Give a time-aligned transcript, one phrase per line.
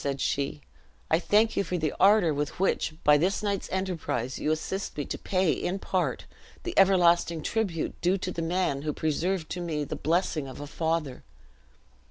[0.03, 0.61] said she,
[1.11, 5.05] "I thank you for the ardor with which, by this night's enterprise, you assist me
[5.05, 6.25] to pay, in part,
[6.63, 10.65] the everlasting tribute due to the man who preserved to me the blessing of a
[10.65, 11.23] father.